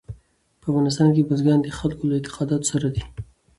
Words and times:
په 0.59 0.65
افغانستان 0.71 1.09
کې 1.15 1.27
بزګان 1.29 1.59
د 1.61 1.67
خلکو 1.79 2.03
له 2.09 2.15
اعتقاداتو 2.17 2.69
سره 2.73 2.87
دي. 2.95 3.03